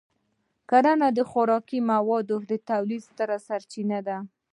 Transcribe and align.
کرنه 0.69 1.07
د 1.17 1.19
خوراکي 1.29 1.79
موادو 1.91 2.37
د 2.51 2.53
تولید 2.69 3.01
ستره 3.09 3.37
سرچینه 3.47 3.99
ده. 4.07 4.17